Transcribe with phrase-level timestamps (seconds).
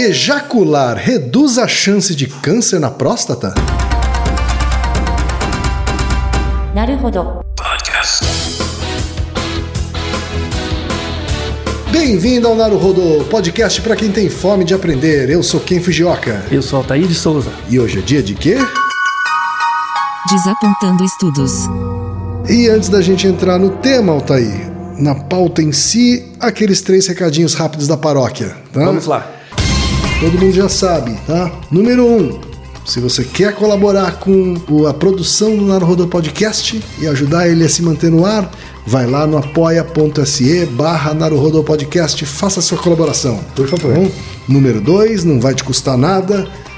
[0.00, 3.52] Ejacular reduz a chance de câncer na próstata?
[6.72, 7.40] Naruhodo.
[11.90, 15.30] Bem-vindo ao Naruhodo, podcast para quem tem fome de aprender.
[15.30, 16.44] Eu sou Ken Fujioka.
[16.48, 17.50] Eu sou Altair de Souza.
[17.68, 18.56] E hoje é dia de quê?
[20.30, 21.52] Desapontando estudos.
[22.48, 27.54] E antes da gente entrar no tema, Altair, na pauta em si, aqueles três recadinhos
[27.54, 28.56] rápidos da paróquia.
[28.72, 28.84] Tá?
[28.84, 29.37] Vamos lá.
[30.20, 31.52] Todo mundo já sabe, tá?
[31.70, 32.40] Número um,
[32.84, 34.56] se você quer colaborar com
[34.88, 38.50] a produção do Naruhodo Podcast e ajudar ele a se manter no ar,
[38.84, 43.38] vai lá no apoia.se barra Naruhodo Podcast, faça a sua colaboração.
[43.54, 44.10] Por favor.
[44.48, 46.48] Número dois, não vai te custar nada,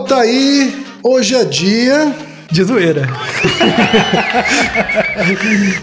[0.00, 2.14] Altair, hoje é dia
[2.52, 3.08] De zoeira.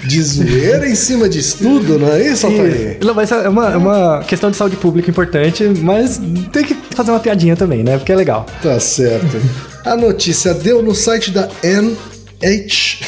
[0.06, 3.00] de zoeira em cima de estudo, não é isso, Altair?
[3.04, 7.10] Não, mas é uma, é uma questão de saúde pública importante, mas tem que fazer
[7.10, 7.98] uma piadinha também, né?
[7.98, 8.46] Porque é legal.
[8.62, 9.42] Tá certo.
[9.84, 13.00] A notícia deu no site da NHS,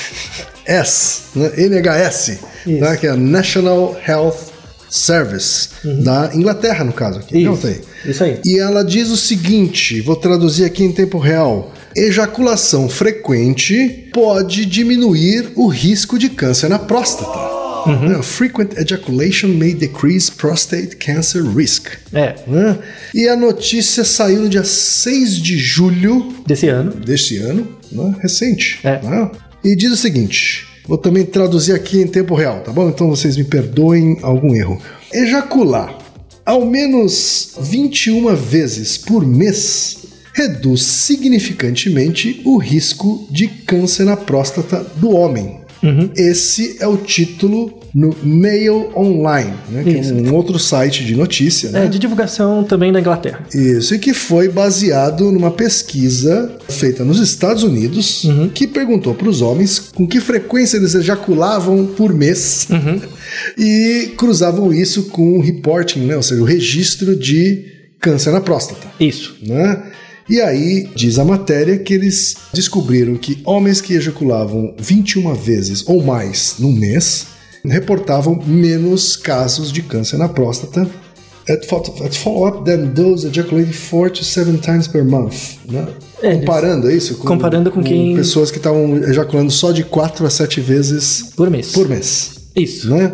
[1.36, 1.52] né?
[1.56, 2.97] NHS, né?
[2.97, 4.55] que é National Health
[4.96, 5.70] Service,
[6.04, 7.44] da Inglaterra, no caso aqui.
[7.44, 7.82] Não tem.
[8.06, 8.40] Isso aí.
[8.46, 11.74] E ela diz o seguinte: vou traduzir aqui em tempo real.
[11.96, 17.56] Ejaculação frequente pode diminuir o risco de câncer na próstata.
[17.86, 18.22] Né?
[18.24, 21.88] Frequent ejaculation may decrease prostate cancer risk.
[22.12, 22.80] É, né?
[23.14, 26.92] E a notícia saiu no dia 6 de julho desse ano.
[26.92, 28.16] deste ano, né?
[28.22, 28.80] recente.
[28.84, 29.00] É.
[29.02, 29.30] né?
[29.64, 32.90] E diz o seguinte: vou também traduzir aqui em tempo real, tá bom?
[32.90, 34.79] Então vocês me perdoem algum erro.
[35.13, 35.97] Ejacular
[36.46, 39.97] ao menos 21 vezes por mês
[40.31, 45.65] reduz significantemente o risco de câncer na próstata do homem.
[46.16, 50.12] Esse é o título no Mail Online, né, que Isso.
[50.12, 51.72] é um outro site de notícia.
[51.72, 51.86] né?
[51.86, 53.46] É, de divulgação também da Inglaterra.
[53.53, 59.41] Isso, e que foi baseado numa pesquisa feita nos Estados Unidos que perguntou para os
[59.41, 62.68] homens com que frequência eles ejaculavam por mês
[63.57, 66.18] e cruzavam isso com o reporting, né?
[66.18, 67.66] ou seja, o registro de
[68.02, 68.88] câncer na próstata.
[69.00, 69.38] Isso.
[69.42, 69.84] Né?
[70.28, 76.03] E aí diz a matéria que eles descobriram que homens que ejaculavam 21 vezes ou
[76.03, 77.28] mais no mês
[77.63, 80.90] reportavam menos casos de câncer na próstata
[81.47, 85.58] at fo- at follow-up than those ejaculating 4 to 7 times per month.
[85.69, 85.88] Né?
[86.24, 90.30] É, comparando isso com, comparando com quem- pessoas que estavam ejaculando só de 4 a
[90.30, 91.72] 7 vezes Por mês.
[91.72, 92.31] por mês.
[92.56, 92.90] Isso.
[92.90, 93.13] Né?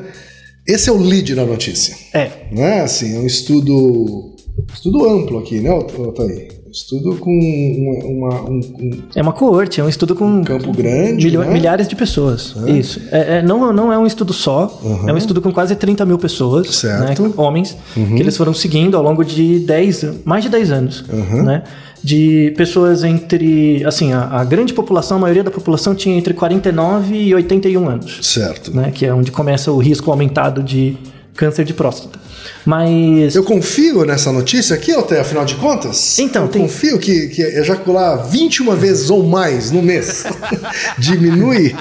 [0.66, 1.94] Esse é o lead na notícia.
[2.14, 2.32] É.
[2.54, 4.34] Não é assim, é um estudo,
[4.74, 6.61] estudo amplo aqui, né, Otávio?
[6.72, 11.26] Estudo com uma, uma- um, um É uma coorte, é um estudo com campo grande,
[11.26, 11.52] milho- né?
[11.52, 12.56] milhares de pessoas.
[12.68, 13.02] Isso.
[13.12, 16.18] É, é- não, não é um estudo só, é um estudo com quase 30 mil
[16.18, 17.22] pessoas, Certo.
[17.24, 21.04] né, homens, que eles foram seguindo ao longo de 10, mais de 10 anos.
[21.44, 21.64] Né?
[22.04, 23.84] De pessoas entre.
[23.86, 28.20] Assim, a, a grande população, a maioria da população tinha entre 49 e 81 anos.
[28.24, 28.76] Certo.
[28.76, 30.98] Né, que é onde começa o risco aumentado de
[31.36, 32.18] câncer de próstata.
[32.66, 33.36] Mas.
[33.36, 36.20] Eu confio nessa notícia aqui, até afinal de contas?
[36.20, 40.24] Então, eu tem- confio que, que ejacular 21 vezes ou mais no mês
[40.98, 41.76] diminui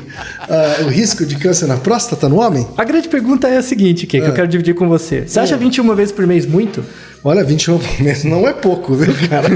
[0.49, 2.67] ah, o risco de câncer na próstata no homem?
[2.77, 5.25] A grande pergunta é a seguinte, Kê, que eu quero dividir com você.
[5.27, 6.85] Você acha 21 vezes por mês muito?
[7.23, 9.49] Olha, 21 por mês não é pouco, viu, cara?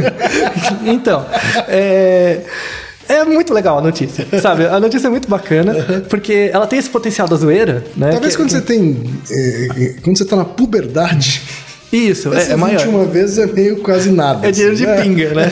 [0.85, 1.25] então,
[1.67, 2.41] é,
[3.09, 4.67] é muito legal a notícia, sabe?
[4.67, 5.75] A notícia é muito bacana,
[6.09, 8.11] porque ela tem esse potencial da zoeira, né?
[8.13, 9.03] Talvez Que- quando você tem.
[9.31, 11.43] eh, eh, quando você tá na puberdade.
[11.93, 12.81] Isso, é, é maior.
[12.81, 14.49] 21 vezes é meio quase nada.
[14.49, 15.03] É dinheiro de assim, né?
[15.03, 15.51] pinga, né?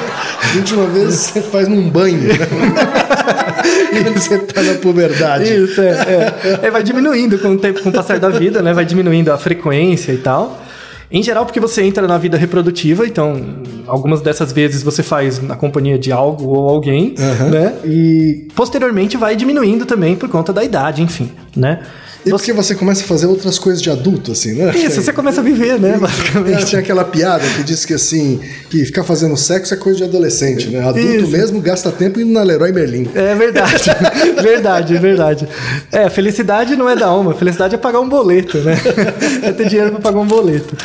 [0.54, 2.18] 21 vezes você faz num banho.
[2.18, 2.34] Né?
[4.02, 5.44] Quando você tá na puberdade.
[5.54, 6.66] Isso, é, é.
[6.66, 8.72] É, vai diminuindo com o tempo, com o passar da vida, né?
[8.72, 10.62] Vai diminuindo a frequência e tal.
[11.12, 13.38] Em geral, porque você entra na vida reprodutiva, então
[13.86, 17.14] algumas dessas vezes você faz na companhia de algo ou alguém,
[17.50, 17.74] né?
[17.84, 21.82] E posteriormente vai diminuindo também por conta da idade, enfim, né?
[22.24, 24.72] E porque você começa a fazer outras coisas de adulto, assim, né?
[24.76, 25.98] Isso, você começa a viver, né?
[26.00, 26.66] Basicamente.
[26.66, 28.40] Tinha aquela piada que diz que assim,
[28.70, 30.80] que ficar fazendo sexo é coisa de adolescente, né?
[30.86, 31.28] Adulto Isso.
[31.28, 33.10] mesmo gasta tempo indo na Leroy Merlin.
[33.14, 33.84] É verdade,
[34.42, 35.48] verdade, verdade.
[35.90, 38.76] É, felicidade não é da alma, felicidade é pagar um boleto, né?
[39.42, 40.76] É ter dinheiro pra pagar um boleto.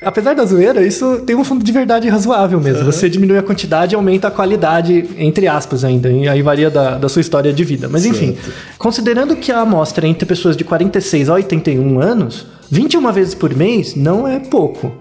[0.00, 2.84] Apesar da zoeira, isso tem um fundo de verdade razoável mesmo.
[2.84, 6.08] Você diminui a quantidade e aumenta a qualidade, entre aspas ainda.
[6.10, 7.88] E aí varia da, da sua história de vida.
[7.90, 8.36] Mas enfim,
[8.78, 13.54] considerando que a amostra é entre pessoas de 46 a 81 anos, 21 vezes por
[13.54, 14.92] mês não é pouco.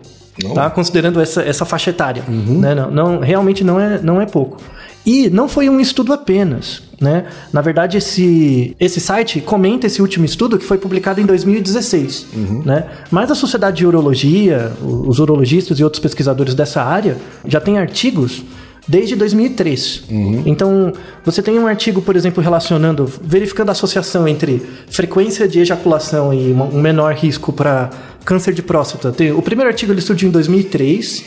[0.43, 0.53] Não?
[0.53, 0.69] Tá?
[0.69, 2.23] Considerando essa, essa faixa etária.
[2.27, 2.73] Né?
[2.75, 4.57] Não, não- realmente não é, não é pouco.
[5.07, 6.83] E não foi um estudo apenas.
[6.99, 7.27] Né?
[7.53, 12.27] Na verdade, esse, esse site comenta esse último estudo que foi publicado em 2016.
[12.65, 12.85] Né?
[13.09, 17.15] Mas a Sociedade de Urologia, os urologistas e outros pesquisadores dessa área
[17.47, 18.43] já têm artigos
[18.85, 20.03] desde 2003.
[20.45, 20.91] Então,
[21.23, 26.51] você tem um artigo, por exemplo, relacionando, verificando a associação entre frequência de ejaculação e
[26.51, 27.89] um menor risco para
[28.25, 29.13] câncer de próstata.
[29.37, 31.23] O primeiro artigo ele surgiu em 2003,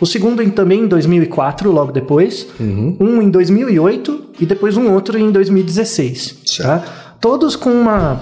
[0.00, 5.18] o segundo em, também em 2004, logo depois, um em 2008 e depois um outro
[5.18, 6.38] em 2016.
[6.46, 6.66] Certo.
[6.68, 6.84] Tá?
[7.20, 8.20] Todos com uma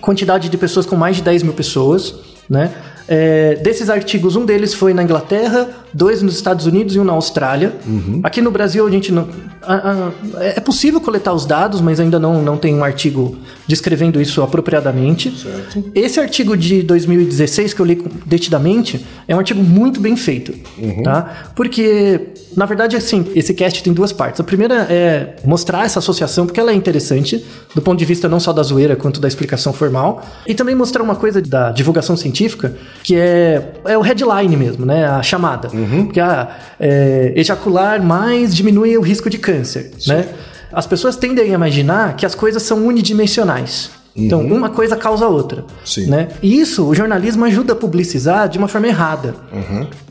[0.00, 2.14] quantidade de pessoas com mais de 10 mil pessoas,
[2.48, 2.72] né?
[3.08, 7.12] É, desses artigos, um deles foi na Inglaterra, dois nos Estados Unidos e um na
[7.12, 7.76] Austrália.
[8.24, 9.28] Aqui no Brasil a gente não.
[9.62, 14.20] a- a- é possível coletar os dados, mas ainda não, não tem um artigo descrevendo
[14.20, 15.30] isso apropriadamente.
[15.30, 15.90] Certo.
[15.94, 20.54] Esse artigo de 2016 que eu li detidamente é um artigo muito bem feito,
[21.02, 21.50] tá?
[21.54, 24.40] Porque na verdade assim, esse cast tem duas partes.
[24.40, 28.40] A primeira é mostrar essa associação porque ela é interessante do ponto de vista não
[28.40, 32.74] só da zoeira quanto da explicação formal e também mostrar uma coisa da divulgação científica
[33.02, 35.06] que é, é o headline mesmo, né?
[35.06, 35.68] A chamada,
[36.12, 40.28] que ah, é, ejacular mais diminui o risco de câncer, né?
[40.76, 43.90] As pessoas tendem a imaginar que as coisas são unidimensionais.
[44.14, 45.64] Então, uma coisa causa a outra.
[45.82, 46.04] Sim.
[46.04, 46.28] Né?
[46.42, 49.34] E isso o jornalismo ajuda a publicizar de uma forma errada.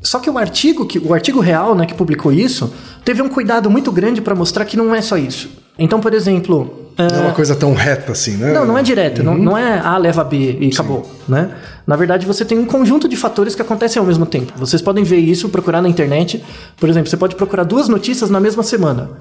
[0.02, 2.74] Só que o artigo, que, o artigo real né, que publicou isso
[3.04, 5.50] teve um cuidado muito grande para mostrar que não é só isso.
[5.78, 6.85] Então, por exemplo.
[6.98, 8.54] Não é uma coisa tão reta assim, né?
[8.54, 9.22] Não, não é direto.
[9.24, 11.52] Não, não é A leva B e acabou, né?
[11.86, 14.54] Na verdade, você tem um conjunto de fatores que acontecem ao mesmo tempo.
[14.56, 16.44] Vocês podem ver isso, procurar na internet.
[16.78, 19.12] Por exemplo, você pode procurar duas notícias na mesma semana.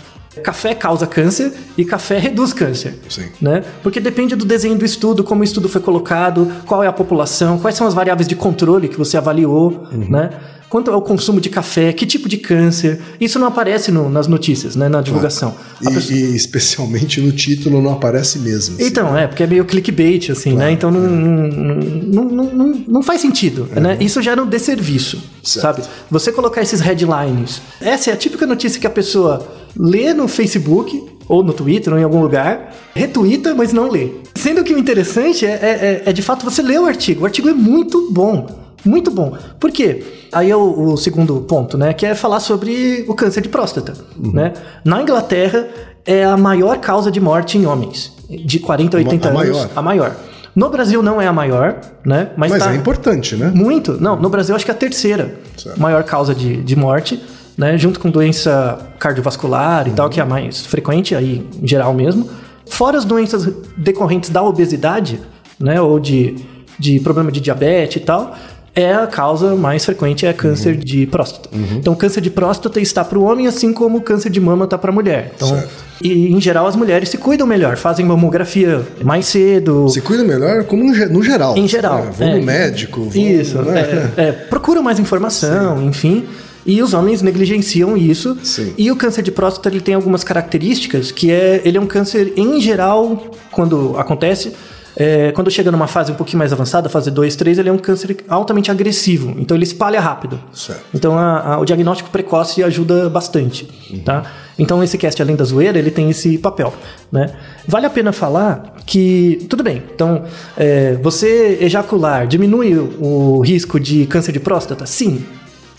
[0.43, 2.99] Café causa câncer e café reduz câncer.
[3.09, 3.27] Sim.
[3.41, 3.63] Né?
[3.83, 7.59] Porque depende do desenho do estudo, como o estudo foi colocado, qual é a população,
[7.59, 10.31] quais são as variáveis de controle que você avaliou, né?
[10.75, 12.99] Quanto é o consumo de café, que tipo de câncer.
[13.21, 14.89] Isso não aparece no- nas notícias, né?
[14.89, 15.55] Na divulgação.
[15.87, 18.75] A E, pessoa- e especialmente no título não aparece mesmo.
[18.75, 18.85] assim.
[18.85, 20.73] então, é, porque é meio clickbait, assim, né?
[20.73, 23.97] Então não, não, não, não, não faz sentido, né?
[24.01, 25.63] Isso gera um desserviço, Certo.
[25.63, 25.83] sabe?
[26.11, 27.63] Você colocar esses headlines.
[27.81, 29.47] Essa é a típica notícia que a pessoa
[29.79, 34.09] lê no Facebook, ou no Twitter, ou em algum lugar, retuita, mas não lê.
[34.35, 37.23] Sendo que o interessante é, é, é- é, de fato você ler o artigo.
[37.23, 38.64] O artigo é muito bom.
[38.85, 39.37] Muito bom.
[39.59, 40.03] Por quê?
[40.33, 41.93] Aí é o, o segundo ponto, né?
[41.93, 43.95] Que é falar sobre o câncer de próstata.
[44.17, 44.53] Né?
[44.85, 45.67] Na Inglaterra,
[46.05, 48.13] é a maior causa de morte em homens.
[48.29, 49.43] De 40 a 80 a anos.
[49.43, 49.71] maior?
[49.75, 50.17] A maior.
[50.55, 52.31] No Brasil não é a maior, né?
[52.37, 53.51] Mas, Mas tá é importante, né?
[53.53, 54.01] muito.
[54.01, 55.81] Não, no Brasil acho que é a terceira Certo.
[55.81, 57.21] maior causa de, de morte,
[57.59, 57.77] né?
[57.77, 62.29] Junto com doença cardiovascular e tal, que é a mais frequente aí, em geral mesmo.
[62.67, 65.21] Fora as doenças decorrentes da obesidade,
[65.59, 65.81] né?
[65.81, 66.37] Ou de,
[66.79, 68.35] de problema de diabetes e tal.
[68.77, 71.49] É a causa mais frequente é câncer de próstata.
[71.77, 74.91] Então, câncer de próstata está para o homem, assim como câncer de mama está para
[74.91, 75.31] a mulher.
[75.37, 75.69] Então, Certo.
[76.03, 80.65] e em geral as mulheres se cuidam melhor, fazem mamografia mais cedo, Se cuida melhor
[80.65, 81.57] como no, ge- no geral.
[81.57, 82.03] em geral.
[82.05, 82.11] né?
[82.19, 82.35] Vão é.
[82.39, 83.03] no médico.
[83.09, 83.63] Vão, Isso.
[83.63, 84.11] né?
[84.17, 86.25] É, é, procuram mais informação, enfim.
[86.67, 88.37] E os homens negligenciam isso.
[88.43, 88.73] Sim.
[88.77, 92.33] E o câncer de próstata ele tem algumas características que é ele é um câncer
[92.37, 94.53] em geral quando acontece
[94.97, 97.79] é, quando chega numa fase um pouquinho mais avançada, fase 2, 3, ele é um
[97.79, 99.35] câncer altamente agressivo.
[99.39, 100.39] Então ele espalha rápido.
[100.53, 100.83] Certo.
[100.95, 103.65] Então a- a- o diagnóstico precoce ajuda bastante,
[104.05, 104.23] tá?
[104.59, 106.73] Então esse cast além da zoeira ele tem esse papel,
[107.11, 107.35] né?
[107.67, 109.83] Vale a pena falar que tudo bem.
[109.95, 110.25] Então
[110.57, 115.25] é, você ejacular diminui o, risco de câncer de próstata, sim,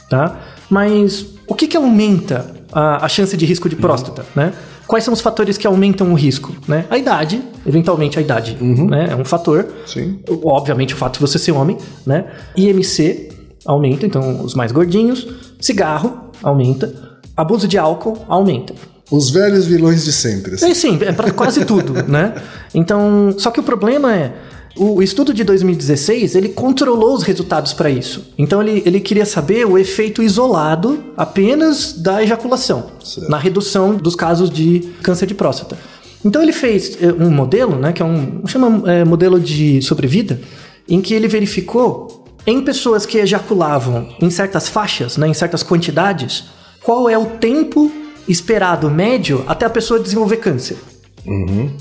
[0.10, 0.38] tá?
[0.70, 4.52] Mas o que que aumenta a, a chance de risco de próstata, né?
[4.88, 6.86] Quais são os fatores que aumentam o risco, né?
[6.90, 9.08] A idade, eventualmente a idade, né?
[9.12, 9.68] É um fator.
[9.86, 10.20] Sim.
[10.44, 12.26] Obviamente o fato de você ser homem, né?
[12.56, 13.30] IMC
[13.66, 15.28] aumenta, então os mais gordinhos.
[15.60, 16.94] Cigarro aumenta.
[17.36, 18.74] Abuso de álcool aumenta.
[19.12, 20.56] Os velhos vilões de sempre.
[20.56, 20.70] assim.
[20.70, 22.34] É sim, é para quase tudo, né?
[22.74, 24.34] Então, só que o problema é
[24.78, 28.34] o estudo de 2016 ele controlou os resultados para isso.
[28.38, 33.30] Então ele, ele queria saber o efeito isolado apenas da ejaculação Certo.
[33.30, 35.78] na redução dos casos de câncer de próstata.
[36.26, 40.42] Então ele fez eh, um modelo, né, que é um chama eh, modelo de sobrevida,
[40.90, 46.46] em que ele verificou em pessoas que ejaculavam em certas faixas, né, em certas quantidades,
[46.84, 47.92] qual é o tempo
[48.28, 50.78] esperado médio até a pessoa desenvolver câncer.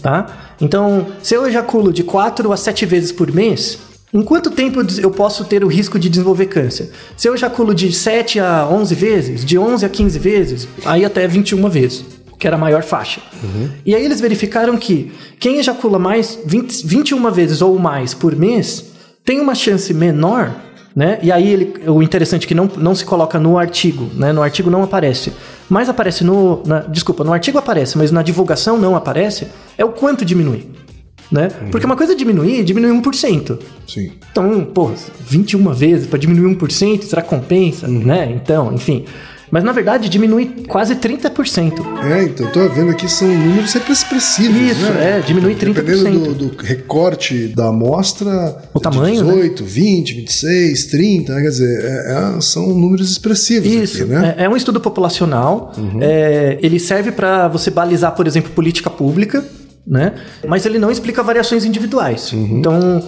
[0.00, 0.54] Tá?
[0.60, 3.78] Então, se eu ejaculo de 4 a 7 vezes por mês,
[4.14, 6.88] Em quanto tempo eu posso ter o risco de desenvolver câncer?
[7.16, 11.26] Se eu ejaculo de 7 a 11 vezes, de 11 a 15 vezes, aí até
[11.26, 12.04] 21 vezes,
[12.38, 13.20] que era a maior faixa.
[13.84, 15.10] E aí eles verificaram que
[15.40, 18.84] quem ejacula mais 20, 21 vezes ou mais por mês
[19.24, 20.54] tem uma chance menor,
[20.94, 21.18] né?
[21.22, 24.32] E aí ele, o interessante é que não, não se coloca no artigo, né?
[24.32, 25.32] No artigo não aparece.
[25.68, 26.62] Mas aparece no.
[26.66, 30.68] na- desculpa, no artigo aparece, mas na divulgação não aparece, é o quanto diminui.
[31.32, 31.48] Né?
[31.70, 33.58] Porque uma coisa é diminuir, diminui 1%.
[33.88, 34.12] Sim.
[34.30, 34.92] Então, pô,
[35.26, 37.88] 21 vezes para diminuir 1%, será que compensa?
[37.88, 38.30] Né?
[38.36, 39.04] Então, enfim.
[39.54, 41.74] Mas na verdade diminui quase 30%.
[42.10, 45.18] É, então, tô vendo aqui são números sempre expressivos, Isso, né?
[45.18, 45.74] é, diminui 30%.
[45.74, 51.42] Dependendo do, do recorte da amostra, O tamanho, de 18, 20, 26, 30, né?
[51.42, 54.34] quer dizer, é- é- são números expressivos Isso, aqui, né?
[54.38, 55.72] é, é um estudo populacional.
[56.00, 59.44] é, ele serve para você balizar, por exemplo, política pública,
[59.86, 60.14] né?
[60.48, 62.32] Mas ele não explica variações individuais.
[62.32, 63.00] Então,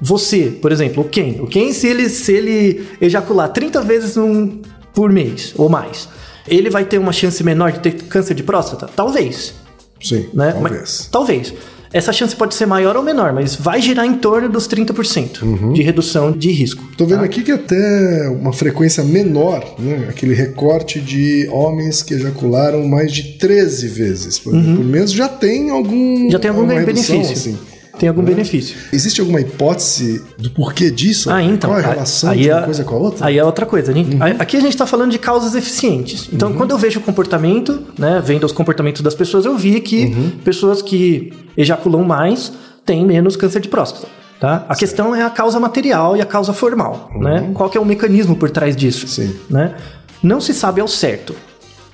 [0.00, 4.60] você, por exemplo, o Ken, o Ken, se ele, se ele ejacular 30 vezes num-
[4.94, 6.08] por mês ou mais,
[6.46, 8.88] ele vai ter uma chance menor de ter câncer de próstata?
[8.94, 9.54] Talvez.
[10.02, 10.52] Sim, né?
[10.52, 10.72] talvez.
[10.80, 11.54] Mas- talvez.
[11.94, 15.82] Essa chance pode ser maior ou menor, mas vai girar em torno dos 30% de
[15.82, 16.82] redução de risco.
[16.96, 20.06] Tô vendo aqui que até uma frequência menor, né?
[20.08, 25.68] Aquele recorte de homens que ejacularam mais de 13 vezes por, por mês já tem
[25.68, 25.92] algum
[26.24, 26.30] Uhum.
[26.30, 27.52] Já tem algum ganho redução, benefício.
[27.52, 27.58] assim.
[28.02, 28.76] Tem algum benefício.
[28.92, 31.30] Existe alguma hipótese do porquê disso?
[31.30, 31.70] Ah, então.
[31.70, 33.20] Qual é a aí- relação aí de uma é- coisa com a outra?
[33.20, 33.26] Uhum.
[33.28, 33.92] Aí é outra coisa.
[33.92, 34.04] né?
[34.18, 36.28] Aí- Aqui a gente está falando de causas eficientes.
[36.32, 40.06] Então, quando eu vejo o comportamento, né, vendo os comportamentos das pessoas, eu vi que
[40.06, 40.30] Uhum.
[40.42, 42.52] pessoas que ejaculam mais
[42.84, 44.08] têm menos câncer de próstata.
[44.40, 44.66] Tá?
[44.68, 47.08] A questão é a causa material e a causa formal.
[47.20, 47.52] Né?
[47.54, 49.06] Qual que é o mecanismo por trás disso?
[49.06, 49.28] Uhum.
[49.28, 49.36] Sim.
[49.48, 49.76] Né?
[50.20, 51.32] Não se sabe ao certo.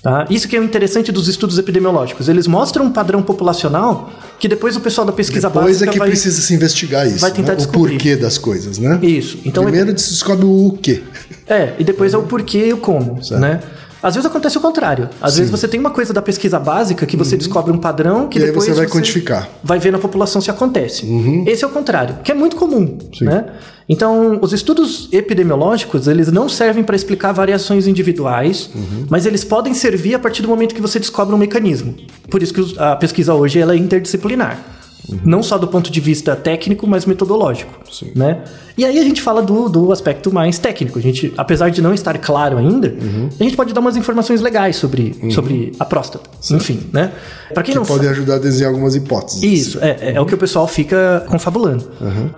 [0.03, 0.27] Tá?
[0.31, 2.29] Isso que é o interessante dos estudos epidemiológicos.
[2.29, 5.99] Eles mostram um padrão populacional que depois o pessoal da pesquisa Depois é básica que
[5.99, 6.09] vai...
[6.09, 7.19] precisa se investigar isso.
[7.19, 7.57] vai tentar né?
[7.57, 7.95] descobrir.
[7.95, 8.99] O porquê das coisas, né?
[9.03, 9.39] Isso.
[9.45, 11.03] Então, Primeiro se descobre o quê.
[11.49, 13.41] É, e depois é o porquê e o como, Certo.
[13.41, 13.61] né?
[14.01, 15.09] Às vezes acontece o contrário.
[15.21, 18.39] Às vezes você tem uma coisa da pesquisa básica que você descobre um padrão que
[18.39, 18.45] Uhum.
[18.45, 19.49] E depois você vai quantificar.
[19.65, 21.05] vai ver na população se acontece.
[21.49, 23.25] Esse é o contrário, que é muito comum, Sim.
[23.25, 23.47] né?
[23.89, 28.71] Então, os estudos epidemiológicos, eles não servem para explicar variações individuais,
[29.09, 31.95] mas eles podem servir a partir do momento que você descobre um mecanismo.
[32.31, 34.78] Por isso que a pesquisa hoje ela é interdisciplinar.
[35.25, 37.73] Não só do ponto de vista técnico, mas metodológico.
[37.91, 38.13] Sim.
[38.15, 38.43] Né?
[38.77, 40.99] E aí a gente fala do, do aspecto mais técnico.
[40.99, 42.95] A gente, apesar de não estar claro ainda,
[43.41, 46.29] a gente pode dar umas informações legais sobre, sobre a próstata.
[46.51, 47.13] Enfim, né?
[47.55, 48.11] Para quem Que não pode sabe.
[48.17, 49.43] ajudar a desenhar algumas hipóteses.
[49.43, 51.89] Isso, é, é, é o que o pessoal fica confabulando.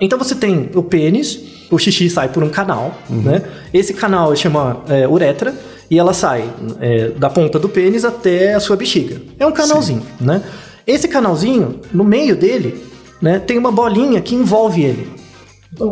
[0.00, 1.38] Então você tem o pênis,
[1.70, 3.42] o xixi sai por um canal, né?
[3.74, 5.52] Esse canal chama é, uretra
[5.90, 6.48] e ela sai
[6.80, 9.20] é, da ponta do pênis até a sua bexiga.
[9.38, 10.40] É um canalzinho, né?
[10.86, 12.82] Esse canalzinho, no meio dele,
[13.20, 15.08] né, tem uma bolinha que envolve ele.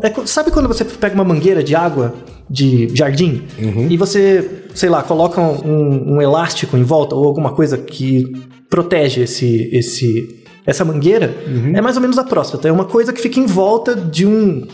[0.03, 2.15] É co- sabe quando você pega uma mangueira de água
[2.51, 3.45] de jardim
[3.91, 8.33] e você, sei lá, coloca um, um elástico em volta ou alguma coisa que
[8.69, 11.33] protege esse, esse, essa mangueira?
[11.77, 12.67] É mais ou menos a próstata.
[12.67, 14.67] É uma coisa que fica em volta de, um,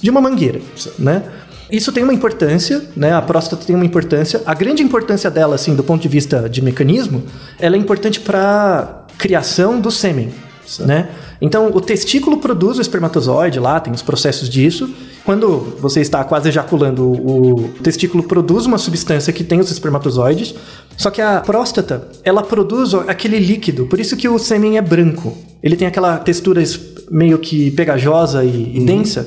[0.00, 0.60] de uma mangueira,
[0.98, 1.24] né?
[1.70, 3.12] Isso tem uma importância, né?
[3.12, 4.40] A próstata tem uma importância.
[4.46, 7.22] A grande importância dela, assim, do ponto de vista de mecanismo,
[7.60, 10.32] ela é importante para criação do sêmen,
[10.80, 11.08] né?
[11.40, 14.90] Então, o testículo produz o espermatozoide lá, tem os processos disso.
[15.24, 20.54] Quando você está quase ejaculando, o testículo produz uma substância que tem os espermatozoides.
[20.96, 25.36] Só que a próstata, ela produz aquele líquido, por isso que o sêmen é branco.
[25.62, 26.62] Ele tem aquela textura
[27.10, 29.26] meio que pegajosa e, e densa.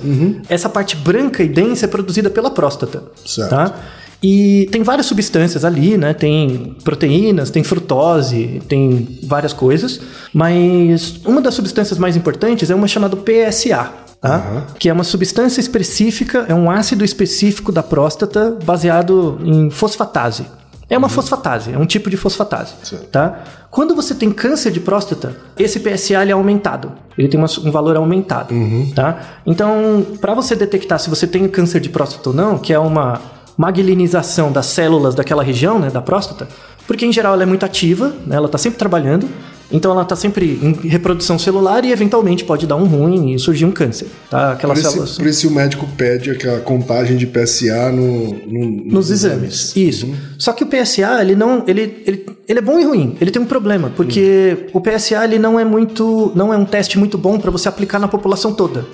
[0.49, 3.03] Essa parte branca e densa é produzida pela próstata.
[3.25, 3.49] Certo.
[3.49, 3.73] Tá?
[4.23, 6.13] E tem várias substâncias ali, né?
[6.13, 9.99] Tem proteínas, tem frutose, tem várias coisas.
[10.31, 13.89] Mas uma das substâncias mais importantes é uma chamada PSA.
[14.21, 14.67] Tá?
[14.77, 20.45] Que é uma substância específica, é um ácido específico da próstata baseado em fosfatase.
[20.87, 22.73] É uma fosfatase, é um tipo de fosfatase.
[23.11, 23.39] Tá?
[23.71, 26.91] Quando você tem câncer de próstata, esse PSA é aumentado.
[27.17, 28.53] Ele tem uma- um valor aumentado.
[28.93, 29.39] Tá?
[29.45, 33.19] Então, para você detectar se você tem câncer de próstata ou não, que é uma
[33.57, 36.47] magninização das células daquela região, né, da próstata,
[36.87, 39.27] porque em geral ela é muito ativa, né, ela está sempre trabalhando,
[39.73, 43.63] então ela está sempre em reprodução celular e eventualmente pode dar um ruim e surgir
[43.63, 44.07] um câncer.
[44.29, 44.51] Tá?
[44.51, 45.09] Aquelas Por células.
[45.11, 49.73] isso, por isso o médico pede aquela contagem de PSA no, no- Nos exames.
[49.73, 50.13] Isso.
[50.37, 51.63] Só que o PSA, ele não.
[51.65, 53.15] Ele, ele, ele é bom e ruim.
[53.21, 56.33] Ele tem um problema, porque o PSA ele não é muito.
[56.35, 58.85] não é um teste muito bom para você aplicar na população toda.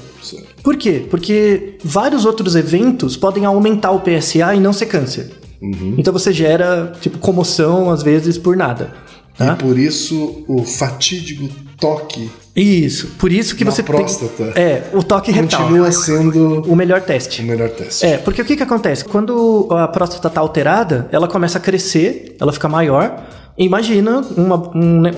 [0.64, 1.06] Por quê?
[1.10, 5.32] Porque vários outros eventos podem aumentar o PSA e não ser câncer.
[5.98, 8.94] Então você gera, tipo, comoção, às vezes, por nada.
[9.38, 9.54] Tá?
[9.54, 11.48] E por isso o fatídico
[11.80, 13.08] toque Isso.
[13.20, 14.52] Por isso que você próstata.
[14.52, 14.64] tem.
[14.64, 15.62] É, o toque retal.
[15.62, 17.44] continua sendo O melhor teste.
[17.44, 18.04] o melhor teste.
[18.04, 19.06] É, porque o que que acontece?
[19.06, 23.24] Quando a próstata tá alterada, ela começa a crescer, ela fica maior.
[23.58, 24.56] Imagina uma,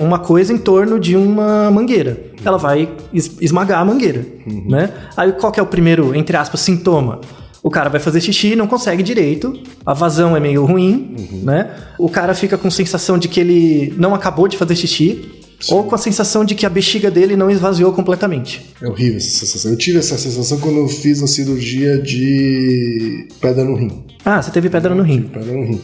[0.00, 2.30] uma coisa em torno de uma mangueira.
[2.44, 4.24] Ela vai es- esmagar a mangueira,
[4.66, 4.90] né?
[5.16, 7.20] Aí qual que é o primeiro, entre aspas, sintoma?
[7.62, 9.52] O cara vai fazer xixi e não consegue direito,
[9.84, 11.70] a vazão é meio ruim, né?
[11.98, 15.30] O cara fica com sensação de que ele não acabou de fazer xixi,
[15.68, 18.64] ou com a sensação de que a bexiga dele não esvaziou completamente.
[18.80, 19.70] É horrível essa sensação.
[19.70, 24.04] Eu tive essa sensação quando eu fiz a cirurgia de pedra no rim.
[24.24, 25.20] Ah, você teve pedra no rim.
[25.24, 25.80] Pedra no rim.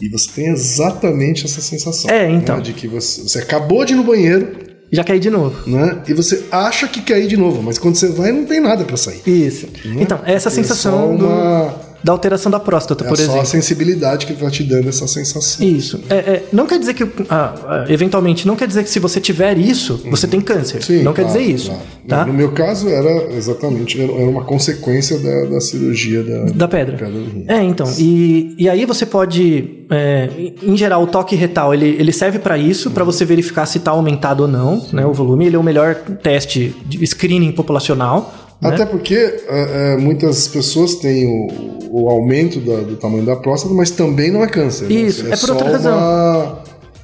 [0.00, 2.10] E você tem exatamente essa sensação.
[2.10, 2.56] É, então.
[2.56, 4.58] né, de que você, você acabou de ir no banheiro,
[4.92, 5.68] Já caí de novo.
[5.68, 6.02] né?
[6.06, 8.84] E você acha que quer ir de novo, mas quando você vai, não tem nada
[8.84, 9.22] pra sair.
[9.26, 9.66] Isso.
[9.98, 13.40] Então, essa É sensação só do- uma- da alteração da próstata, É por só exemplo.
[13.40, 15.66] a sensibilidade que vai te dando essa sensação.
[15.66, 16.00] Isso.
[16.08, 19.20] É, é, não quer dizer que, ah, ah, eventualmente, não quer dizer que se você
[19.20, 20.82] tiver isso, você tem câncer.
[20.84, 21.66] Sim, não quer claro, dizer isso.
[21.70, 21.82] claro.
[22.06, 22.24] Tá?
[22.24, 26.96] No meu caso, era exatamente era uma consequência da, da cirurgia da, Da pedra.
[26.96, 27.20] pedra.
[27.48, 27.92] É, então.
[27.98, 29.84] E, e aí você pode.
[29.90, 30.28] é,
[30.62, 33.90] em geral, o toque retal ele, ele serve para isso, para você verificar se está
[33.90, 35.04] aumentado ou não, né?
[35.04, 35.46] O volume.
[35.46, 38.32] Ele é o melhor teste de screening populacional.
[38.60, 38.68] Né?
[38.70, 43.74] Até porque é, é, muitas pessoas têm o, o aumento da- do tamanho da próstata,
[43.74, 44.88] mas também não é câncer.
[44.88, 44.94] né?
[44.94, 45.96] Isso, é por só outra razão.
[45.98, 46.58] Uma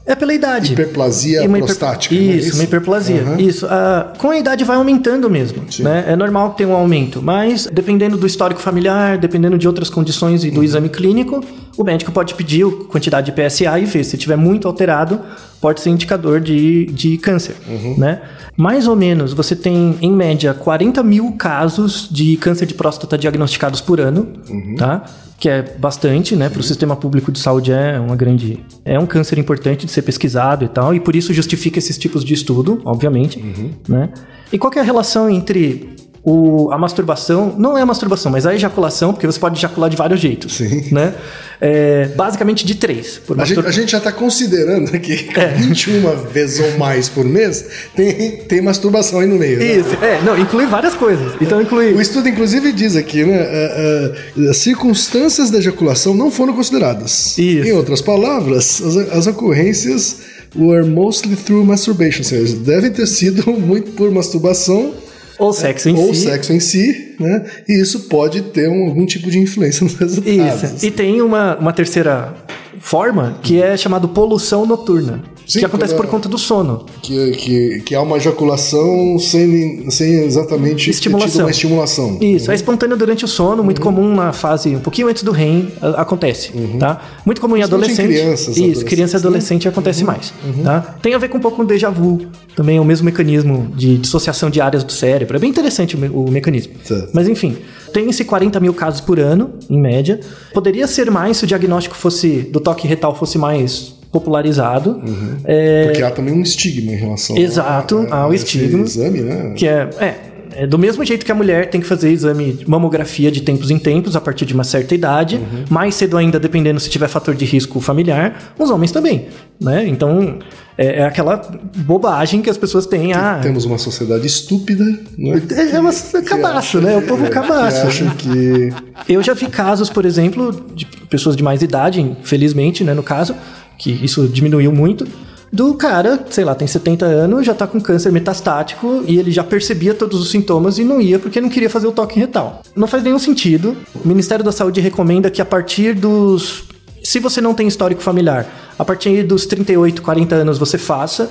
[0.05, 0.73] É pela idade.
[0.73, 2.13] hiperplasia uma hiper- prostática.
[2.15, 3.23] não é Isso, uma hiperplasia.
[3.23, 3.41] Aham.
[3.41, 3.67] Isso.
[3.71, 5.63] Ah, com a idade vai aumentando mesmo.
[5.71, 5.85] Sim.
[5.85, 6.05] Né?
[6.09, 10.49] É normal ter um aumento, mas dependendo do histórico familiar, dependendo de outras condições e
[10.49, 10.55] Uhum.
[10.55, 11.41] do exame clínico,
[11.77, 14.05] o médico pode pedir a quantidade de PSA e ver.
[14.05, 15.21] Se tiver muito alterado,
[15.61, 17.57] pode ser indicador de, de câncer.
[17.69, 17.95] Uhum.
[17.99, 18.21] Né?
[18.57, 23.81] Mais ou menos, você tem, em média, 40 mil casos de câncer de próstata diagnosticados
[23.81, 24.75] por ano, Uhum.
[24.77, 25.05] tá?
[25.39, 26.49] Que é bastante, né?
[26.49, 28.61] Para o sistema público de saúde é uma grande...
[28.85, 32.25] É um câncer importante de ser pesquisado e tal, e por isso justifica esses tipos
[32.25, 33.71] de estudo, obviamente, Uhum.
[33.89, 34.11] né?
[34.53, 37.55] E qual é a relação entre o, a masturbação...
[37.59, 40.89] Não é a masturbação, mas a ejaculação, porque você pode ejacular de vários jeitos, Sim.
[40.93, 41.15] né?
[41.61, 43.19] É, basicamente de três.
[43.25, 45.49] Por A gente, mastur- a gente já está considerando que É.
[45.55, 49.59] 21 vezes ou mais por mês tem, tem masturbação aí no meio.
[49.59, 49.65] né?
[49.77, 51.35] Isso, é, não, inclui várias coisas.
[51.41, 51.93] Então inclui...
[51.93, 53.37] O estudo, inclusive, diz aqui, né?
[53.39, 57.37] é, é, as circunstâncias da ejaculação não foram consideradas.
[57.39, 57.69] Isso.
[57.69, 60.19] Em outras palavras, as, as ocorrências
[60.57, 64.95] were mostly through masturbation, ou seja, devem ter sido muito por masturbação
[65.43, 66.23] Ou sexo em ou si.
[66.23, 67.45] sexo em si, né?
[67.69, 70.63] E isso pode ter um- algum tipo de influência nos resultados.
[70.73, 70.87] Isso.
[70.87, 72.35] E tem uma, uma terceira
[72.79, 75.23] forma que é chamado poluição noturna.
[75.53, 76.85] Sim, que acontece por conta do sono.
[77.03, 81.43] Que, que, que há uma ejaculação sem, sem exatamente Estimulação.
[81.45, 82.19] uma estimulação.
[82.21, 85.69] Isso, é espontâneo durante o sono, muito comum na fase um pouquinho antes do REM,
[85.97, 87.01] acontece, tá?
[87.25, 88.09] Muito comum em adolescente.
[88.09, 90.97] crianças, Isso, criança e adolescente acontece mais, tá?
[91.03, 93.99] Tem a ver com um pouco com déjà vu, também é o mesmo mecanismo de
[93.99, 95.37] dissociação de áreas do cérebro.
[95.37, 96.73] É bem interessante o, me- o mecanismo.
[96.85, 97.11] Certo.
[97.13, 97.57] Mas enfim,
[97.93, 100.19] tem esse 40 mil casos por ano, em média.
[100.55, 105.03] Poderia ser mais se o diagnóstico fosse do toque retal fosse mais popularizado.
[105.45, 108.85] É, Porque há também um estigma em relação Exato, a, há o esse estigma.
[108.85, 109.53] exame, né?
[109.57, 110.15] Que é, é,
[110.55, 113.71] é do mesmo jeito que a mulher tem que fazer exame de mamografia de tempos
[113.71, 115.65] em tempos, a partir de uma certa idade, Uhum.
[115.71, 119.87] mais cedo ainda, dependendo se tiver fator de risco familiar, os homens também, né?
[119.89, 120.39] Então,
[120.77, 121.37] é, é aquela
[121.77, 123.39] bobagem que as pessoas têm, ah...
[123.43, 124.85] Temos uma sociedade estúpida,
[125.17, 125.41] né?
[125.73, 126.97] É uma cabaço, né?
[126.99, 127.87] O povo cabaço.
[128.19, 128.71] Que
[129.09, 133.03] que Eu já vi casos, por exemplo, de pessoas de mais idade, infelizmente, né, no
[133.03, 133.35] caso,
[133.83, 135.05] que isso diminuiu muito,
[135.53, 139.43] do cara, sei lá, tem 70 anos, já tá com câncer metastático e ele já
[139.43, 142.63] percebia todos os sintomas e não ia porque não queria fazer o toque retal.
[142.77, 143.77] Não faz nenhum sentido.
[144.03, 146.65] O Ministério da Saúde recomenda que a partir dos
[147.03, 148.47] se você não tem histórico familiar,
[148.79, 151.29] a partir dos 38, 40 anos você faça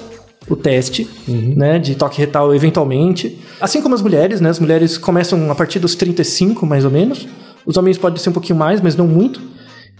[0.49, 3.39] o teste, né, de toque retal eventualmente.
[3.61, 7.25] Assim como as mulheres, né, as mulheres começam a partir dos 35, mais ou menos.
[7.65, 9.41] Os homens podem ser um pouquinho mais, mas não muito.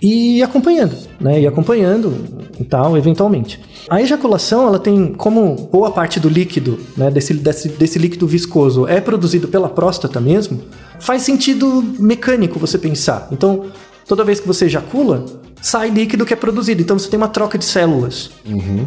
[0.02, 2.16] E acompanhando, né, e acompanhando
[2.60, 3.60] e tal, eventualmente.
[3.88, 8.88] A ejaculação, ela tem como boa parte do líquido, né, desse, desse, desse líquido viscoso
[8.88, 10.62] é produzido pela próstata mesmo,
[11.00, 13.28] faz sentido mecânico você pensar.
[13.32, 13.66] Então,
[14.08, 15.24] toda vez que você ejacula,
[15.62, 16.82] sai líquido que é produzido.
[16.82, 18.32] Então você tem uma troca de células.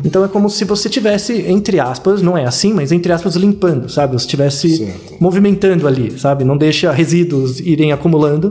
[0.05, 3.89] Então é como se você tivesse, entre aspas, não é assim, mas entre aspas, limpando,
[3.89, 4.13] sabe?
[4.15, 6.45] Você estivesse movimentando ali, sabe?
[6.45, 8.51] Não deixa resíduos irem acumulando.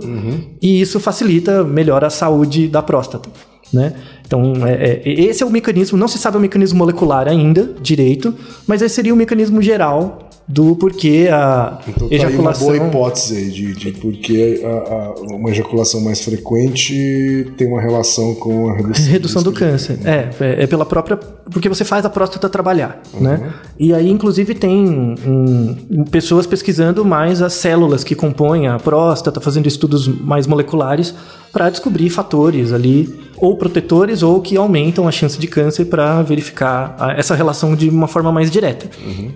[0.62, 3.29] E isso facilita, melhora a saúde da próstata.
[3.71, 3.93] Né?
[4.25, 5.97] Então, é- é- esse é o mecanismo.
[5.97, 8.33] Não se sabe o mecanismo molecular ainda direito,
[8.67, 12.67] mas esse seria o mecanismo geral do porquê a Então tá aí uma ejaculação.
[12.67, 18.36] boa hipótese aí de, de porque a- a- uma ejaculação mais frequente tem uma relação
[18.36, 19.99] com a redução, Redução do de- câncer.
[20.03, 21.17] É, é, é pela própria.
[21.51, 23.53] Porque você faz a próstata trabalhar, né?
[23.79, 24.86] E aí, inclusive, tem
[25.25, 31.13] um- pessoas pesquisando mais as células que compõem a próstata, fazendo estudos mais moleculares
[31.51, 33.13] para descobrir fatores ali,
[33.45, 37.89] ou protetores, ou que aumentam a chance de câncer para verificar a- essa relação de
[37.89, 38.88] uma forma mais direta.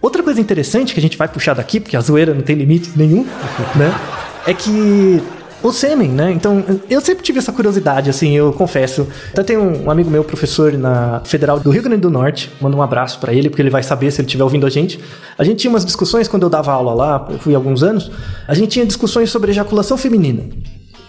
[0.01, 2.91] Outra coisa interessante que a gente vai puxar daqui, porque a zoeira não tem limite
[2.95, 3.25] nenhum,
[3.75, 3.93] né?
[4.45, 5.21] É que
[5.61, 6.31] o sêmen, né?
[6.31, 9.07] Então, eu sempre tive essa curiosidade, assim, eu confesso.
[9.33, 12.81] Até tem um amigo meu, professor na Federal do Rio Grande do Norte, manda um
[12.81, 14.99] abraço pra ele, porque ele vai saber se ele estiver ouvindo a gente.
[15.37, 18.09] A gente tinha umas discussões quando eu dava aula lá, eu fui há alguns anos,
[18.47, 20.43] a gente tinha discussões sobre ejaculação feminina.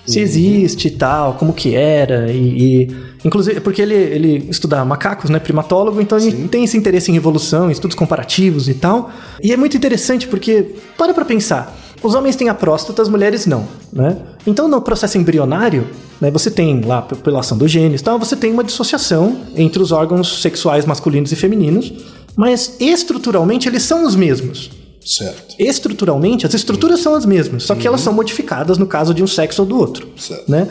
[0.09, 2.83] Se existe e tal, como que era, e.
[2.85, 5.39] e- inclusive, porque ele, ele estuda macacos, né?
[5.39, 9.11] Primatólogo, então ele tem esse interesse em evolução, em estudos comparativos e tal.
[9.43, 13.45] E é muito interessante porque, para pra pensar, os homens têm a próstata, as mulheres
[13.45, 14.17] não, né?
[14.47, 15.87] Então, no processo embrionário,
[16.21, 19.83] né, você tem lá, pela ação dos genes e tal, você tem uma dissociação entre
[19.83, 21.93] os órgãos sexuais masculinos e femininos,
[22.37, 24.71] mas estruturalmente eles são os mesmos.
[25.05, 25.55] Certo.
[25.59, 29.27] Estruturalmente, as estruturas são as mesmas, só que elas são modificadas no caso de um
[29.27, 30.51] sexo ou do outro, Certo.
[30.51, 30.69] né?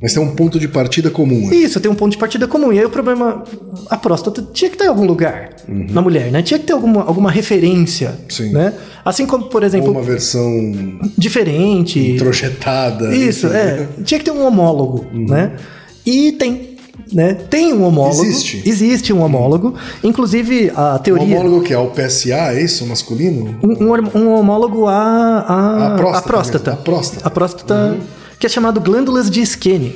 [0.00, 1.48] Mas tem um ponto de partida comum.
[1.48, 1.62] aí.
[1.62, 2.72] Isso, tem um ponto de partida comum.
[2.72, 3.44] E aí o problema,
[3.88, 6.42] a próstata tinha que ter em algum lugar na mulher, né?
[6.42, 8.50] Tinha que ter alguma, alguma referência, Sim.
[8.50, 8.72] né?
[9.04, 10.44] Assim como, por Ou exemplo, uma versão
[11.16, 12.00] diferente.
[12.00, 13.14] introjetada.
[13.14, 13.56] Isso, enfim.
[13.56, 13.88] é.
[14.04, 15.52] Tinha que ter um homólogo, né?
[16.04, 16.71] E tem,
[17.12, 17.34] né?
[17.34, 18.24] Tem um homólogo.
[18.24, 18.62] Existe.
[18.64, 19.74] Existe um homólogo.
[20.02, 21.38] Inclusive, a teoria...
[21.38, 22.86] homólogo que é o PSA, é isso?
[22.86, 23.56] Masculino?
[23.62, 26.70] Um, um- um homólogo à, à, A próstata à próstata.
[26.72, 27.26] a próstata.
[27.26, 27.96] A próstata,
[28.38, 29.94] que é chamado glândulas de Skene.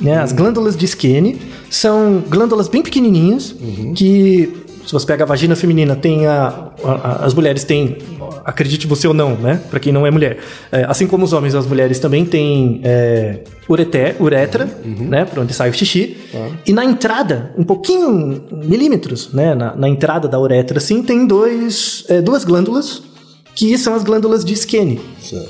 [0.00, 0.18] Né?
[0.18, 3.54] As glândulas de Skene são glândulas bem pequenininhas
[3.94, 7.96] que, se você pega a vagina feminina, tem a, a- as mulheres têm,
[8.44, 9.60] acredite você ou não, né?
[9.70, 10.38] Para quem não é mulher,
[10.70, 15.24] É, assim como os homens, as mulheres também têm é, ureté, uretra, né?
[15.24, 16.16] Por onde sai o xixi.
[16.66, 19.54] E na entrada, um pouquinho milímetros, né?
[19.54, 23.02] Na, na entrada da uretra, assim, tem dois, é, duas glândulas
[23.54, 24.98] que são as glândulas de Skene.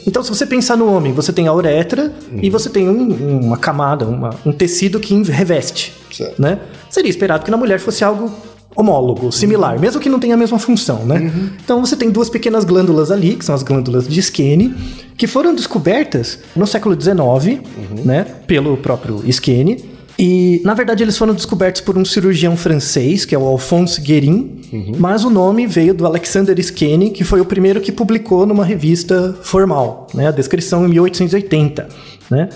[0.04, 3.56] Então, se você pensar no homem, você tem a uretra e você tem um- uma
[3.56, 5.92] camada, uma- um tecido que reveste.
[6.10, 6.42] Certo.
[6.42, 6.58] Né?
[6.90, 8.28] Seria esperado que na mulher fosse algo
[8.74, 11.32] homólogo, similar, mesmo que não tenha a mesma função, né?
[11.62, 14.74] Então você tem duas pequenas glândulas ali, que são as glândulas de Skene,
[15.16, 17.60] que foram descobertas no século XIX,
[18.04, 19.92] né, pelo próprio Skene.
[20.18, 24.60] E, na verdade, eles foram descobertos por um cirurgião francês, que é o Alphonse Guérin,
[24.98, 29.34] mas o nome veio do Alexander Skene, que foi o primeiro que publicou numa revista
[29.42, 31.88] formal, né, a descrição em 1880,
[32.30, 32.48] né?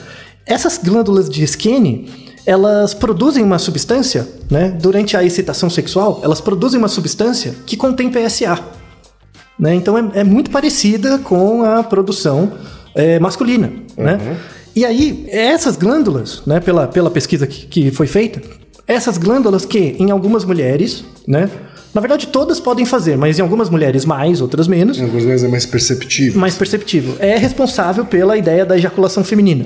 [0.45, 2.09] Essas glândulas de Skene,
[2.47, 4.69] elas produzem uma substância, né?
[4.81, 8.59] Durante a excitação sexual, elas produzem uma substância que contém PSA.
[9.59, 9.75] Né?
[9.75, 12.53] Então é, é muito parecida com a produção
[12.95, 13.73] é, masculina.
[13.97, 14.39] Né?
[14.75, 18.43] E aí, essas glândulas, né, pela, pela pesquisa que, que foi feita,
[18.87, 21.49] essas glândulas que em algumas mulheres, né,
[21.95, 25.45] na verdade todas podem fazer, mas em algumas mulheres mais, outras menos, Em algumas vezes
[25.45, 26.39] é mais perceptível.
[26.39, 27.17] mais perceptível.
[27.19, 29.65] É responsável pela ideia da ejaculação feminina,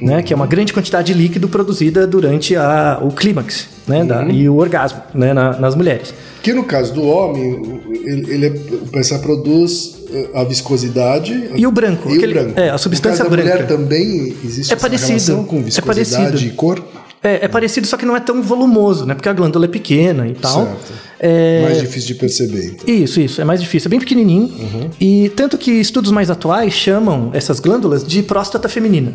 [0.00, 0.22] né?
[0.22, 4.04] Que é uma grande quantidade de líquido produzida durante a, o clímax, né?
[4.04, 5.32] da- e o orgasmo, né?
[5.32, 6.14] na- nas mulheres.
[6.42, 11.50] Que no caso do homem, o- ele, ele é- o PSA produz eh, a viscosidade
[11.54, 12.60] E o branco, e aquele- o branco.
[12.60, 13.62] é, a substância no caso da branca.
[13.64, 16.46] mulher também existe É essa parecido, relação com é viscosidade parecido.
[16.46, 16.82] e cor?
[17.22, 19.12] É, é parecido, só que não é tão volumoso, né?
[19.14, 20.64] Porque a glândula é pequena e tal.
[20.66, 20.92] Certo.
[21.20, 22.76] É, Mais difícil de perceber.
[22.80, 22.94] Então.
[22.94, 24.52] Isso, isso, é mais difícil, é bem pequenininho.
[25.00, 29.12] E tanto que estudos mais atuais chamam essas glândulas de próstata feminina.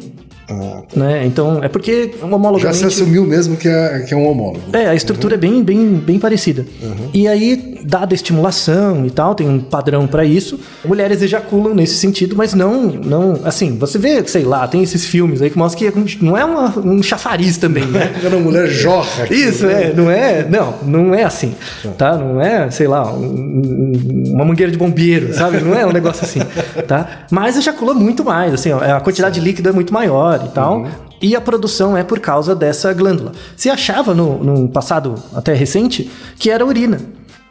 [0.50, 1.26] Ah, Né?
[1.26, 2.78] Então, é porque já homologamente...
[2.78, 4.62] se assumiu mesmo que é, que é um homólogo.
[4.74, 6.66] É, a estrutura é bem, bem, bem parecida.
[7.14, 10.60] E aí, dada estimulação e tal, tem um padrão pra isso.
[10.86, 15.42] Mulheres ejaculam nesse sentido, mas não, não, assim, você vê, sei lá, tem esses filmes
[15.42, 18.12] aí que mostram que não é uma- um chafariz também, né?
[18.22, 19.24] Quando a mulher jorra.
[19.24, 19.84] aquilo, Isso, né?
[19.90, 21.54] é, não é, não, não é assim,
[21.98, 22.16] tá?
[22.18, 25.60] Não é, sei lá, um- um- uma mangueira de bombeiro, sabe?
[25.62, 26.40] Não é um negócio assim,
[26.88, 27.26] tá?
[27.32, 30.86] Mas ejacula muito mais, assim, ó, a quantidade de líquido é muito maior e tal.
[31.22, 33.32] E a produção é por causa dessa glândula.
[33.56, 37.00] Se achava no, no passado até recente que era urina.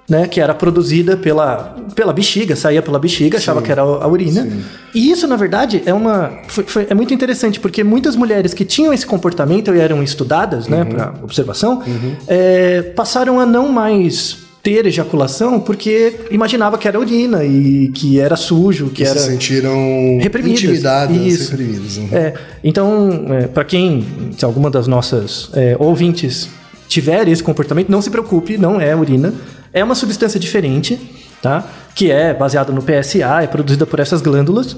[0.09, 4.47] Né, que era produzida pela, pela bexiga, saía pela bexiga, achava que era a urina.
[4.93, 6.31] E isso, na verdade, é uma.
[6.49, 10.67] foi- foi- é muito interessante, porque muitas mulheres que tinham esse comportamento e eram estudadas,
[10.67, 11.83] né, para observação,
[12.27, 18.37] é, passaram a não mais ter ejaculação porque imaginava que era urina e que era
[18.37, 20.63] sujo, que Que era se sentiram reprimidas.
[20.63, 21.51] intimidadas, Isso.
[21.53, 21.97] reprimidas.
[21.97, 22.09] uhum.
[22.13, 24.05] É, então, é, para quem,
[24.37, 26.49] se alguma das nossas é, ouvintes
[26.89, 29.33] tiver esse comportamento, não se preocupe, não é urina.
[29.73, 30.99] É uma substância diferente
[31.43, 31.69] tá?
[31.95, 34.77] Que é baseado no PSA, é produzida por essas glândulas.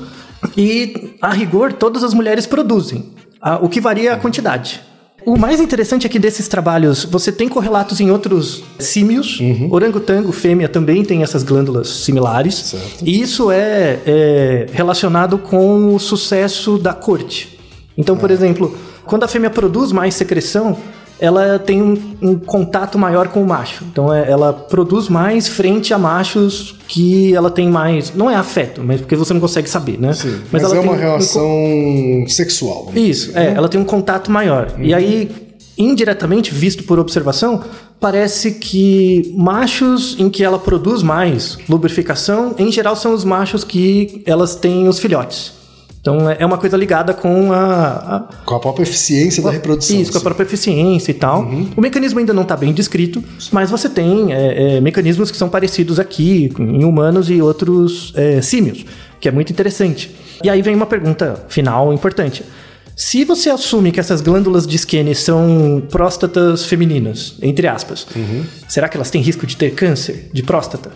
[0.56, 3.12] E, a rigor, todas as mulheres produzem.
[3.60, 4.80] O que varia é a quantidade.
[5.24, 9.38] O mais interessante é que desses trabalhos você tem correlatos em outros símios.
[9.70, 12.54] Orangotango, fêmea, também tem essas glândulas similares.
[12.54, 13.04] Certo.
[13.06, 17.58] E isso é, é relacionado com o sucesso da corte.
[17.96, 20.76] Então, por exemplo, quando a fêmea produz mais secreção,
[21.20, 23.84] ela tem um, um contato maior com o macho.
[23.90, 28.14] Então, é- ela produz mais frente a machos que ela tem mais.
[28.14, 30.12] Não é afeto, mas porque você não consegue saber, né?
[30.12, 31.48] Sim, mas, ela é uma um- relação
[32.28, 32.86] sexual.
[32.86, 33.54] vamos isso, dizer, é, né?
[33.56, 34.72] ela tem um contato maior.
[34.78, 35.30] E aí,
[35.78, 37.62] indiretamente, visto por observação,
[38.00, 44.22] parece que machos em que ela produz mais lubrificação, em geral, são os machos que
[44.26, 45.52] elas têm os filhotes.
[46.04, 49.98] Então é é uma coisa ligada com a- a, Com a própria eficiência da reprodução.
[49.98, 50.24] isso, com a sim.
[50.24, 51.48] própria eficiência e tal.
[51.74, 55.48] O mecanismo ainda não está bem descrito, mas você tem é, é, mecanismos que são
[55.48, 58.84] parecidos aqui em humanos e outros é, símios,
[59.18, 60.14] que é muito interessante.
[60.42, 62.44] E aí vem uma pergunta final importante.
[62.96, 68.06] Se você assume que essas glândulas de Skene são próstatas femininas, entre aspas,
[68.68, 70.92] será que elas têm risco de ter câncer de próstata?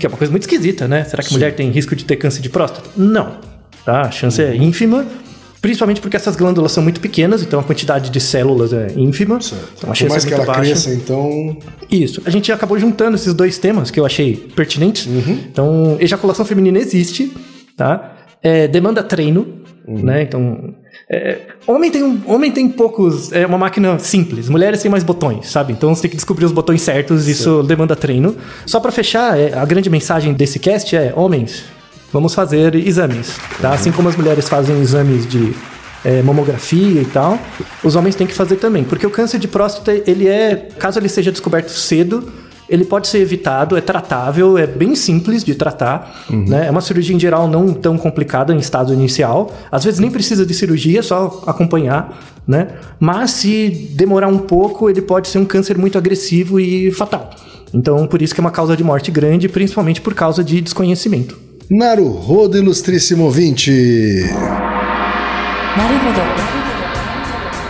[0.00, 1.04] Que é uma coisa muito esquisita, né?
[1.04, 2.88] Será que mulher tem risco de ter câncer de próstata?
[2.96, 3.46] Não.
[3.88, 4.02] Tá?
[4.02, 5.06] A chance é ínfima,
[5.62, 9.40] principalmente porque essas glândulas são muito pequenas, então a quantidade de células é ínfima.
[9.40, 9.64] Certo.
[9.78, 10.60] Então a Por chance mais é que ela baixa.
[10.60, 11.56] cresça, então.
[11.90, 12.20] Isso.
[12.26, 15.06] A gente acabou juntando esses dois temas que eu achei pertinentes.
[15.06, 15.38] Uhum.
[15.50, 17.32] Então, ejaculação feminina existe,
[17.78, 18.12] tá?
[18.42, 19.54] É, demanda treino,
[19.86, 20.02] Uhum.
[20.02, 20.20] né?
[20.20, 20.74] Então,
[21.10, 24.50] é, homem tem um, homem tem poucos, é uma máquina simples.
[24.50, 25.72] Mulheres têm mais botões, sabe?
[25.72, 27.26] Então você tem que descobrir os botões certos.
[27.26, 28.36] Isso demanda treino.
[28.66, 31.64] Só pra fechar, é, a grande mensagem desse cast é, homens,
[32.12, 33.72] vamos fazer exames, tá?
[33.72, 35.54] Assim como as mulheres fazem exames de
[36.04, 37.38] é, mamografia e tal,
[37.82, 41.08] os homens têm que fazer também, porque o câncer de próstata, ele é, caso ele
[41.08, 42.32] seja descoberto cedo,
[42.68, 46.66] ele pode ser evitado, é tratável, é bem simples de tratar, né?
[46.66, 50.44] É uma cirurgia em geral não tão complicada em estado inicial, às vezes nem precisa
[50.44, 52.68] de cirurgia, é só acompanhar, né?
[53.00, 57.30] Mas se demorar um pouco, ele pode ser um câncer muito agressivo e fatal.
[57.72, 61.47] Então, por isso que é uma causa de morte grande, principalmente por causa de desconhecimento.
[61.70, 64.24] Naruhodo, ilustríssimo ouvinte!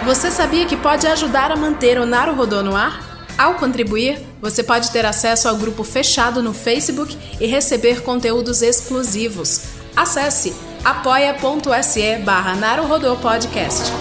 [0.05, 3.27] Você sabia que pode ajudar a manter o Naruhodo no ar?
[3.37, 9.63] Ao contribuir, você pode ter acesso ao grupo fechado no Facebook e receber conteúdos exclusivos.
[9.97, 12.57] Acesse apoia.se barra
[13.21, 13.93] Podcast.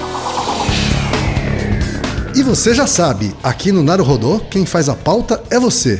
[2.36, 6.00] E você já sabe, aqui no Naruhodô, quem faz a pauta é você.